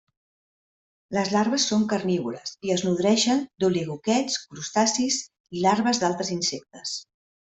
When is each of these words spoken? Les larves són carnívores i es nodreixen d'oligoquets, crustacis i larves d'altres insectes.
Les 1.17 1.27
larves 1.33 1.65
són 1.71 1.83
carnívores 1.91 2.55
i 2.69 2.73
es 2.77 2.83
nodreixen 2.87 3.43
d'oligoquets, 3.63 4.39
crustacis 4.55 5.19
i 5.59 5.63
larves 5.67 6.03
d'altres 6.05 6.35
insectes. 6.39 6.97